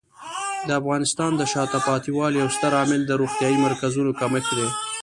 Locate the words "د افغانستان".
0.67-1.31